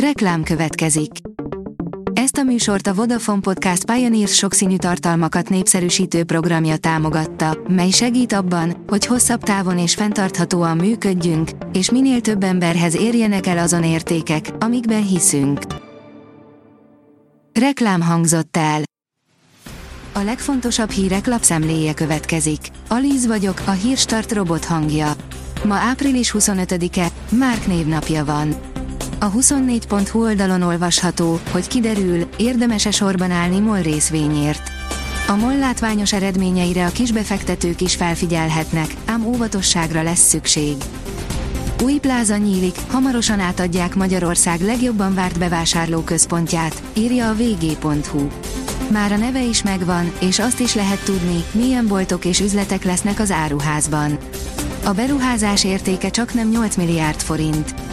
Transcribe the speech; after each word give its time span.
Reklám 0.00 0.42
következik. 0.42 1.10
Ezt 2.12 2.36
a 2.36 2.42
műsort 2.42 2.86
a 2.86 2.94
Vodafone 2.94 3.40
Podcast 3.40 3.84
Pioneers 3.84 4.34
sokszínű 4.34 4.76
tartalmakat 4.76 5.48
népszerűsítő 5.48 6.24
programja 6.24 6.76
támogatta, 6.76 7.58
mely 7.68 7.90
segít 7.90 8.32
abban, 8.32 8.84
hogy 8.86 9.06
hosszabb 9.06 9.42
távon 9.42 9.78
és 9.78 9.94
fenntarthatóan 9.94 10.76
működjünk, 10.76 11.50
és 11.72 11.90
minél 11.90 12.20
több 12.20 12.42
emberhez 12.42 12.96
érjenek 12.96 13.46
el 13.46 13.58
azon 13.58 13.84
értékek, 13.84 14.50
amikben 14.58 15.06
hiszünk. 15.06 15.60
Reklám 17.52 18.00
hangzott 18.00 18.56
el. 18.56 18.82
A 20.12 20.20
legfontosabb 20.20 20.90
hírek 20.90 21.26
lapszemléje 21.26 21.94
következik. 21.94 22.60
Alíz 22.88 23.26
vagyok, 23.26 23.62
a 23.66 23.70
hírstart 23.70 24.32
robot 24.32 24.64
hangja. 24.64 25.12
Ma 25.64 25.74
április 25.74 26.34
25-e, 26.38 27.08
Márk 27.30 27.66
névnapja 27.66 28.24
van. 28.24 28.65
A 29.18 29.30
24.hu 29.30 30.22
oldalon 30.22 30.62
olvasható, 30.62 31.40
hogy 31.50 31.68
kiderül, 31.68 32.28
érdemes-e 32.36 32.90
sorban 32.90 33.30
állni 33.30 33.58
MOL 33.58 33.80
részvényért. 33.80 34.70
A 35.28 35.36
MOL 35.36 35.58
látványos 35.58 36.12
eredményeire 36.12 36.86
a 36.86 36.90
kisbefektetők 36.90 37.80
is 37.80 37.94
felfigyelhetnek, 37.94 38.94
ám 39.06 39.26
óvatosságra 39.26 40.02
lesz 40.02 40.28
szükség. 40.28 40.76
Új 41.82 41.98
pláza 41.98 42.36
nyílik, 42.36 42.76
hamarosan 42.90 43.40
átadják 43.40 43.94
Magyarország 43.94 44.60
legjobban 44.60 45.14
várt 45.14 45.38
bevásárlóközpontját, 45.38 46.82
írja 46.92 47.28
a 47.28 47.34
vg.hu. 47.34 48.28
Már 48.90 49.12
a 49.12 49.16
neve 49.16 49.42
is 49.42 49.62
megvan, 49.62 50.12
és 50.20 50.38
azt 50.38 50.60
is 50.60 50.74
lehet 50.74 51.04
tudni, 51.04 51.44
milyen 51.52 51.86
boltok 51.86 52.24
és 52.24 52.40
üzletek 52.40 52.84
lesznek 52.84 53.20
az 53.20 53.30
áruházban. 53.30 54.18
A 54.84 54.92
beruházás 54.92 55.64
értéke 55.64 56.10
csak 56.10 56.34
nem 56.34 56.48
8 56.48 56.76
milliárd 56.76 57.20
forint. 57.20 57.85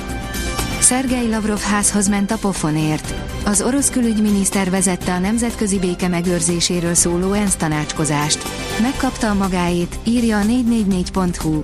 Szergei 0.84 1.30
Lavrov 1.30 1.60
házhoz 1.60 2.08
ment 2.08 2.32
a 2.32 2.38
pofonért. 2.38 3.14
Az 3.46 3.62
orosz 3.62 3.90
külügyminiszter 3.90 4.70
vezette 4.70 5.14
a 5.14 5.20
nemzetközi 5.20 5.80
béke 5.80 6.08
megőrzéséről 6.08 6.94
szóló 6.94 7.32
ENSZ 7.32 7.56
tanácskozást. 7.56 8.44
Megkapta 8.82 9.30
a 9.30 9.34
magáét, 9.34 10.00
írja 10.04 10.40
a 10.40 10.42
444.hu. 10.42 11.62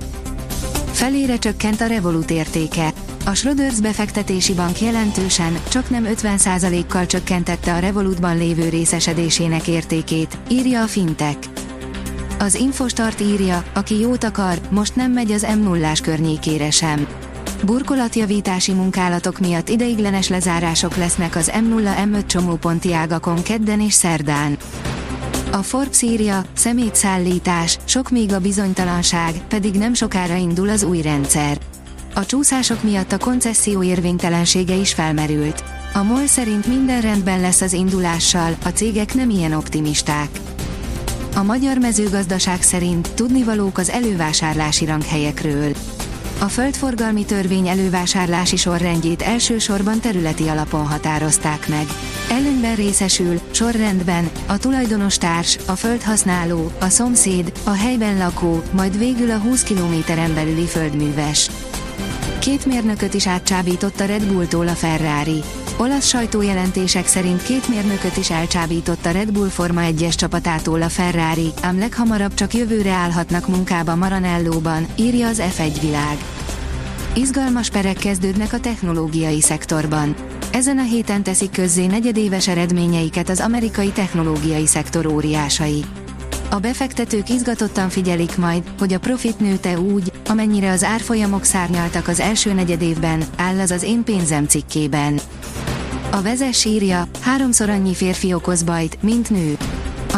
Felére 0.92 1.38
csökkent 1.38 1.82
a 1.82 1.86
Revolut 1.86 2.32
értéke. 2.32 2.94
A 3.26 3.34
Schroders 3.34 3.80
befektetési 3.80 4.54
bank 4.54 4.82
jelentősen, 4.82 5.60
csak 5.70 5.90
nem 5.90 6.08
50%-kal 6.10 7.06
csökkentette 7.06 7.74
a 7.74 7.80
Revolutban 7.80 8.38
lévő 8.38 8.70
részesedésének 8.70 9.68
értékét, 9.68 10.38
írja 10.50 10.82
a 10.82 10.88
Fintech. 10.88 11.48
Az 12.40 12.56
Infostart 12.56 13.22
írja, 13.22 13.64
aki 13.74 14.00
jót 14.00 14.24
akar, 14.24 14.60
most 14.70 14.96
nem 14.96 15.12
megy 15.12 15.32
az 15.32 15.48
m 15.58 15.64
0 15.64 15.92
környékére 16.04 16.72
sem. 16.72 17.08
Burkolatjavítási 17.66 18.74
munkálatok 18.74 19.40
miatt 19.40 19.70
ideiglenes 19.70 20.28
lezárások 20.28 20.96
lesznek 20.96 21.36
az 21.36 21.52
M0-M5 21.54 22.26
csomóponti 22.26 22.94
ágakon 22.94 23.44
kedden 23.44 23.82
és 23.82 23.94
szerdán. 23.94 24.58
A 25.52 25.58
Forbes 25.58 26.02
írja, 26.02 26.46
szemétszállítás, 26.54 27.80
sok 27.86 28.10
még 28.10 28.34
a 28.34 28.40
bizonytalanság, 28.40 29.34
pedig 29.48 29.74
nem 29.74 29.94
sokára 29.94 30.36
indul 30.36 30.70
az 30.70 30.84
új 30.84 31.02
rendszer. 31.02 31.58
A 32.14 32.26
csúszások 32.26 32.84
miatt 32.84 33.12
a 33.12 33.18
koncesszió 33.18 33.84
érvénytelensége 33.84 34.76
is 34.76 34.94
felmerült. 34.94 35.64
A 35.94 36.04
MOL 36.04 36.26
szerint 36.26 36.66
minden 36.66 37.02
rendben 37.02 37.40
lesz 37.40 37.62
az 37.62 37.74
indulással, 37.74 38.56
a 38.66 38.70
cégek 38.70 39.14
nem 39.14 39.30
ilyen 39.30 39.54
optimisták. 39.54 40.30
A 41.36 41.44
magyar 41.44 41.78
mezőgazdaság 41.78 42.62
szerint 42.62 43.12
tudnivalók 43.14 43.78
az 43.78 43.90
elővásárlási 43.90 44.86
ranghelyekről. 44.86 45.72
A 46.42 46.48
földforgalmi 46.48 47.26
törvény 47.26 47.68
elővásárlási 47.68 48.56
sorrendjét 48.56 49.22
elsősorban 49.22 50.00
területi 50.00 50.48
alapon 50.48 50.88
határozták 50.88 51.68
meg. 51.68 51.86
Előnyben 52.30 52.76
részesül, 52.76 53.40
sorrendben, 53.52 54.30
a 54.48 54.58
tulajdonos 54.58 55.18
társ, 55.18 55.58
a 55.66 55.72
földhasználó, 55.72 56.72
a 56.80 56.90
szomszéd, 56.90 57.52
a 57.64 57.72
helyben 57.72 58.18
lakó, 58.18 58.62
majd 58.72 58.98
végül 58.98 59.32
a 59.32 59.38
20 59.38 59.64
kilométeren 59.64 60.34
belüli 60.34 60.66
földműves. 60.66 61.50
Két 62.40 62.66
mérnököt 62.66 63.14
is 63.14 63.28
átcsábított 63.28 64.00
a 64.00 64.06
Red 64.06 64.26
Bulltól 64.26 64.68
a 64.68 64.74
Ferrari. 64.74 65.44
Olasz 65.78 66.08
sajtójelentések 66.08 67.08
szerint 67.08 67.44
két 67.44 67.68
mérnököt 67.68 68.18
is 68.18 68.32
elcsábított 68.32 69.06
a 69.06 69.12
Red 69.12 69.32
Bull 69.32 69.48
Forma 69.48 69.82
1-es 69.84 70.16
csapatától 70.16 70.82
a 70.82 70.90
Ferrari, 70.90 71.52
ám 71.62 71.80
leghamarabb 71.80 72.34
csak 72.34 72.54
jövőre 72.54 72.92
állhatnak 72.92 73.48
munkába 73.48 73.96
Maranellóban, 73.96 74.88
írja 74.96 75.28
az 75.28 75.42
F1 75.58 75.78
világ. 75.82 76.18
Izgalmas 77.16 77.70
perek 77.70 77.98
kezdődnek 77.98 78.54
a 78.54 78.60
technológiai 78.60 79.42
szektorban. 79.42 80.16
Ezen 80.52 80.78
a 80.78 80.84
héten 80.84 81.24
teszik 81.24 81.52
közzé 81.52 81.86
negyedéves 81.86 82.48
eredményeiket 82.48 83.30
az 83.30 83.40
amerikai 83.40 83.90
technológiai 83.90 84.68
szektor 84.68 85.06
óriásai. 85.06 85.86
A 86.50 86.60
befektetők 86.60 87.30
izgatottan 87.30 87.90
figyelik 87.90 88.38
majd, 88.38 88.64
hogy 88.80 88.94
a 88.94 89.00
profit 89.00 89.40
nőte 89.40 89.80
úgy, 89.80 90.12
amennyire 90.28 90.72
az 90.72 90.84
árfolyamok 90.84 91.44
szárnyaltak 91.44 92.08
az 92.08 92.20
első 92.20 92.54
negyedévben, 92.54 93.24
áll 93.38 93.60
az 93.60 93.72
az 93.72 93.84
én 93.84 94.04
pénzem 94.04 94.46
cikkében. 94.46 95.20
A 96.12 96.22
vezes 96.22 96.66
írja, 96.66 97.08
háromszor 97.22 97.70
annyi 97.70 97.94
férfi 97.94 98.34
okoz 98.34 98.64
bajt, 98.64 98.98
mint 99.02 99.30
nő. 99.30 99.58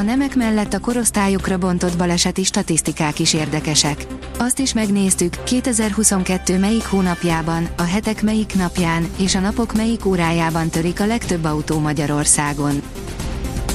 A 0.01 0.03
nemek 0.03 0.35
mellett 0.35 0.73
a 0.73 0.79
korosztályokra 0.79 1.57
bontott 1.57 1.97
baleseti 1.97 2.43
statisztikák 2.43 3.19
is 3.19 3.33
érdekesek. 3.33 4.05
Azt 4.37 4.59
is 4.59 4.73
megnéztük, 4.73 5.43
2022 5.43 6.59
melyik 6.59 6.85
hónapjában, 6.85 7.67
a 7.77 7.81
hetek 7.81 8.21
melyik 8.21 8.55
napján, 8.55 9.07
és 9.17 9.35
a 9.35 9.39
napok 9.39 9.73
melyik 9.73 10.05
órájában 10.05 10.69
törik 10.69 10.99
a 10.99 11.05
legtöbb 11.05 11.43
autó 11.43 11.79
Magyarországon. 11.79 12.81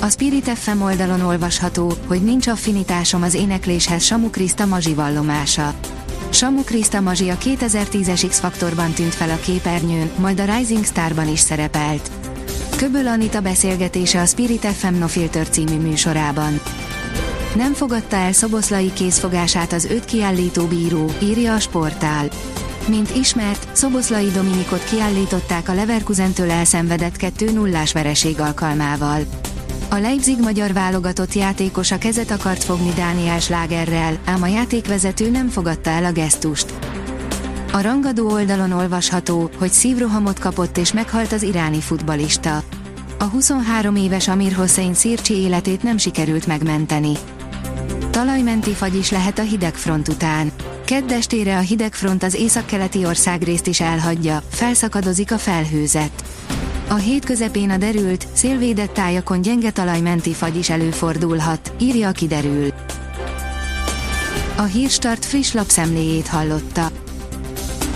A 0.00 0.08
Spirit 0.08 0.48
FM 0.48 0.80
oldalon 0.80 1.20
olvasható, 1.20 1.92
hogy 2.06 2.22
nincs 2.22 2.46
affinitásom 2.46 3.22
az 3.22 3.34
énekléshez 3.34 4.02
Samu 4.02 4.30
Kriszta 4.30 4.66
Mazsi 4.66 4.94
vallomása. 4.94 5.74
Samu 6.30 6.64
Kriszta 6.64 7.00
Mazsi 7.00 7.28
a 7.28 7.36
2010-es 7.36 8.24
X-faktorban 8.28 8.92
tűnt 8.92 9.14
fel 9.14 9.30
a 9.30 9.40
képernyőn, 9.40 10.10
majd 10.18 10.40
a 10.40 10.56
Rising 10.56 10.84
Starban 10.84 11.28
is 11.28 11.40
szerepelt. 11.40 12.25
Köböl 12.76 13.06
Anita 13.06 13.40
beszélgetése 13.40 14.20
a 14.20 14.26
Spirit 14.26 14.64
FM 14.64 14.94
No 14.94 15.06
Filter 15.06 15.48
című 15.48 15.80
műsorában. 15.80 16.60
Nem 17.54 17.72
fogadta 17.72 18.16
el 18.16 18.32
Szoboszlai 18.32 18.92
készfogását 18.92 19.72
az 19.72 19.84
öt 19.84 20.04
kiállító 20.04 20.64
bíró, 20.66 21.10
írja 21.22 21.54
a 21.54 21.58
sportál. 21.58 22.28
Mint 22.88 23.16
ismert, 23.16 23.76
Szoboszlai 23.76 24.30
Dominikot 24.30 24.84
kiállították 24.84 25.68
a 25.68 25.74
Leverkusentől 25.74 26.50
elszenvedett 26.50 27.16
2-0-ás 27.20 27.92
vereség 27.92 28.40
alkalmával. 28.40 29.20
A 29.90 29.96
Leipzig 29.96 30.40
magyar 30.40 30.72
válogatott 30.72 31.34
játékosa 31.34 31.98
kezet 31.98 32.30
akart 32.30 32.64
fogni 32.64 32.92
Dániel 32.96 33.40
Slágerrel, 33.40 34.18
ám 34.24 34.42
a 34.42 34.46
játékvezető 34.46 35.30
nem 35.30 35.48
fogadta 35.48 35.90
el 35.90 36.04
a 36.04 36.12
gesztust. 36.12 36.74
A 37.76 37.80
rangadó 37.80 38.30
oldalon 38.30 38.72
olvasható, 38.72 39.50
hogy 39.58 39.72
szívrohamot 39.72 40.38
kapott 40.38 40.76
és 40.76 40.92
meghalt 40.92 41.32
az 41.32 41.42
iráni 41.42 41.80
futbalista. 41.80 42.62
A 43.18 43.24
23 43.24 43.96
éves 43.96 44.28
Amir 44.28 44.52
Hossein 44.52 44.94
Szircsi 44.94 45.34
életét 45.34 45.82
nem 45.82 45.98
sikerült 45.98 46.46
megmenteni. 46.46 47.12
Talajmenti 48.10 48.70
fagy 48.70 48.96
is 48.96 49.10
lehet 49.10 49.38
a 49.38 49.42
hidegfront 49.42 50.08
után. 50.08 50.52
Keddestére 50.84 51.56
a 51.56 51.60
hidegfront 51.60 52.22
az 52.22 52.34
északkeleti 52.34 53.04
országrészt 53.04 53.66
is 53.66 53.80
elhagyja, 53.80 54.42
felszakadozik 54.48 55.32
a 55.32 55.38
felhőzet. 55.38 56.24
A 56.88 56.94
hét 56.94 57.24
közepén 57.24 57.70
a 57.70 57.76
derült, 57.76 58.26
szélvédett 58.32 58.92
tájakon 58.92 59.40
gyenge 59.40 59.70
talajmenti 59.70 60.32
fagy 60.32 60.56
is 60.56 60.70
előfordulhat, 60.70 61.72
írja 61.78 62.08
a 62.08 62.12
kiderül. 62.12 62.72
A 64.56 64.62
Hírstart 64.62 65.24
friss 65.24 65.52
lapszemléjét 65.52 66.26
hallotta. 66.26 66.90